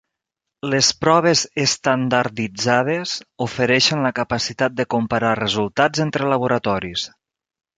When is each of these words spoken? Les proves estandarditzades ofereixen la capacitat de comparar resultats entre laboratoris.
Les 0.73 0.87
proves 1.01 1.43
estandarditzades 1.63 3.13
ofereixen 3.49 4.01
la 4.07 4.13
capacitat 4.21 4.77
de 4.81 4.87
comparar 4.97 5.35
resultats 5.43 6.07
entre 6.09 6.33
laboratoris. 6.33 7.07